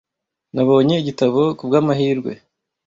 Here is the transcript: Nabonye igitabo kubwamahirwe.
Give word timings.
Nabonye 0.53 0.95
igitabo 0.97 1.41
kubwamahirwe. 1.57 2.31